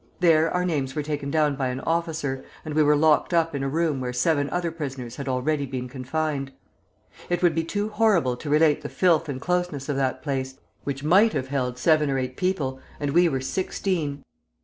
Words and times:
There 0.19 0.49
our 0.49 0.65
names 0.65 0.95
were 0.95 1.03
taken 1.03 1.29
down 1.29 1.55
by 1.55 1.67
an 1.67 1.79
officer, 1.81 2.43
and 2.65 2.73
we 2.73 2.81
were 2.81 2.95
locked 2.95 3.35
up 3.35 3.53
in 3.53 3.61
a 3.61 3.69
room 3.69 3.99
where 4.01 4.11
seven 4.11 4.49
other 4.49 4.71
prisoners 4.71 5.17
had 5.17 5.27
already 5.29 5.67
been 5.67 5.87
confined. 5.87 6.51
It 7.29 7.43
would 7.43 7.53
be 7.53 7.63
too 7.63 7.89
horrible 7.89 8.35
to 8.37 8.49
relate 8.49 8.81
the 8.81 8.89
filth 8.89 9.29
and 9.29 9.39
closeness 9.39 9.89
of 9.89 9.97
that 9.97 10.23
place, 10.23 10.55
which 10.85 11.03
might 11.03 11.33
have 11.33 11.49
held 11.49 11.77
seven 11.77 12.09
or 12.09 12.17
eight 12.17 12.35
people, 12.35 12.79
and 12.99 13.11
we 13.11 13.29
were 13.29 13.41
sixteen! 13.41 14.23